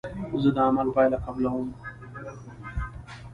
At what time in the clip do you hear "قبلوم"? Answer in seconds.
1.25-1.67